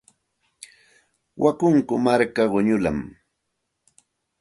[1.43, 3.05] Wakunku marka quñullami.